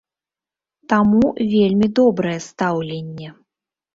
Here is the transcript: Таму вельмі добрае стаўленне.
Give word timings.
Таму 0.93 1.25
вельмі 1.53 1.87
добрае 1.99 2.33
стаўленне. 2.47 3.29